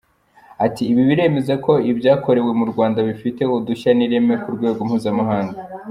Ati 0.65 0.83
“Ibi 0.91 1.01
biremeza 1.09 1.53
ko 1.65 1.71
ibyakorewe 1.91 2.51
mu 2.59 2.65
Rwanda 2.71 2.99
bifite 3.07 3.41
udushya 3.55 3.91
n’ireme 3.93 4.33
ku 4.41 4.47
rwego 4.55 4.79
mpuzamahanga. 4.87 5.57